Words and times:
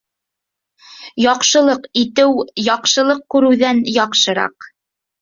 Яҡшылыҡ 1.25 1.87
итеү 2.05 2.47
яҡшылыҡ 2.71 3.23
күреүҙән 3.37 3.87
яҡшыраҡ. 4.03 4.73